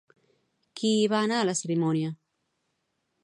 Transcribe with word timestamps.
Qui 0.79 0.93
hi 1.01 1.03
va 1.11 1.19
anar 1.27 1.37
a 1.41 1.45
la 1.49 1.55
cerimònia? 1.59 2.13